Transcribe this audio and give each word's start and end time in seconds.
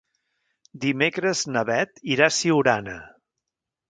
Dimecres 0.85 1.43
na 1.57 1.63
Beth 1.69 2.01
irà 2.15 2.31
a 2.31 2.35
Siurana. 2.39 2.99